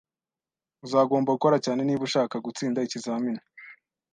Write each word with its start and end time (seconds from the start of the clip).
Uzagomba 0.85 1.33
gukora 1.35 1.57
cyane 1.65 1.81
niba 1.83 2.03
ushaka 2.07 2.35
gutsinda 2.45 2.83
ikizamini 2.85 3.41